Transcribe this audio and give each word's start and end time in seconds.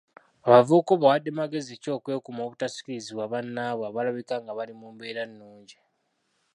Abavubuka 0.47 0.91
obawadde 0.93 1.29
magezi 1.39 1.73
ki 1.81 1.89
okwekuuma 1.97 2.41
obutasikirizibwa 2.43 3.31
bannaabwe 3.31 3.83
abalabika 3.87 4.35
ng'abali 4.41 4.73
mu 4.79 4.87
mbeera 4.93 5.21
ennungi? 5.27 5.77